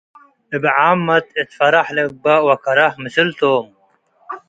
[0.55, 3.65] እብ ዓመት እት ፈረሕ ልግበእ ወከረህ ምስል ቶም።